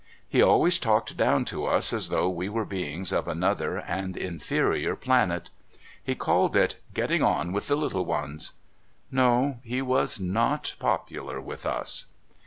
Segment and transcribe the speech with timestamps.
[0.27, 4.95] He always talked down to us as though we were beings of another and inferior
[4.95, 5.51] planet.
[6.03, 8.53] He called it, "Getting on with the little ones."
[9.11, 12.07] No, he was not popular with us.